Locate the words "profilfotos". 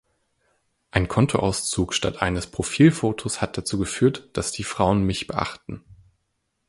2.47-3.39